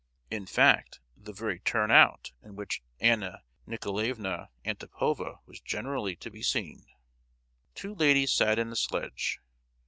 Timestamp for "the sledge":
8.71-9.39